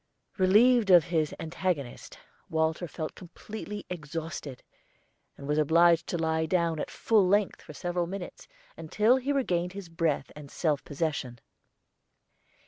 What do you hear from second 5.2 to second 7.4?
and was obliged to lie down at full